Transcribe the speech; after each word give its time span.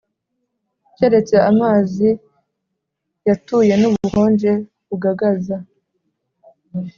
keretse 0.95 1.35
amazi 1.51 2.09
yatuye 3.27 3.73
n’ubukonje 3.81 4.51
bugagaza. 4.87 5.57